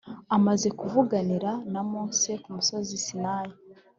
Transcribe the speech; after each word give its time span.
Amaze 0.35 0.67
kuvuganira 0.79 1.51
na 1.71 1.81
Mose 1.91 2.31
ku 2.41 2.49
musozi 2.55 2.95
Sinayi 3.05 3.53